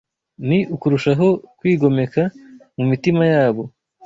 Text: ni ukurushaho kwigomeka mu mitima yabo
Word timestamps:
ni 0.47 0.59
ukurushaho 0.75 1.27
kwigomeka 1.57 2.21
mu 2.77 2.83
mitima 2.91 3.21
yabo 3.33 3.63